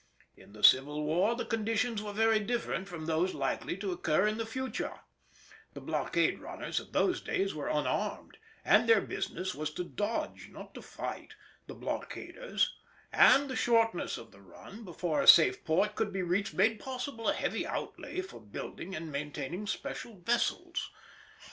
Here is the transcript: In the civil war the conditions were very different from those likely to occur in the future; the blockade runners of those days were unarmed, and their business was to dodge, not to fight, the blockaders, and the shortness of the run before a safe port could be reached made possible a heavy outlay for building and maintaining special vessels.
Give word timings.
In 0.35 0.53
the 0.53 0.63
civil 0.63 1.03
war 1.03 1.35
the 1.35 1.45
conditions 1.45 2.01
were 2.01 2.11
very 2.11 2.39
different 2.39 2.87
from 2.87 3.05
those 3.05 3.35
likely 3.35 3.77
to 3.77 3.91
occur 3.91 4.25
in 4.25 4.39
the 4.39 4.47
future; 4.47 5.01
the 5.75 5.79
blockade 5.79 6.39
runners 6.39 6.79
of 6.79 6.91
those 6.91 7.21
days 7.21 7.53
were 7.53 7.67
unarmed, 7.69 8.39
and 8.65 8.89
their 8.89 8.99
business 9.01 9.53
was 9.53 9.69
to 9.75 9.83
dodge, 9.83 10.49
not 10.51 10.73
to 10.73 10.81
fight, 10.81 11.35
the 11.67 11.75
blockaders, 11.75 12.75
and 13.13 13.47
the 13.47 13.55
shortness 13.55 14.17
of 14.17 14.31
the 14.31 14.41
run 14.41 14.83
before 14.83 15.21
a 15.21 15.27
safe 15.27 15.63
port 15.63 15.93
could 15.93 16.11
be 16.11 16.23
reached 16.23 16.55
made 16.55 16.79
possible 16.79 17.29
a 17.29 17.33
heavy 17.33 17.67
outlay 17.67 18.21
for 18.21 18.41
building 18.41 18.95
and 18.95 19.11
maintaining 19.11 19.67
special 19.67 20.15
vessels. 20.21 20.89